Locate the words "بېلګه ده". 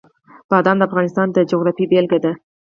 1.91-2.31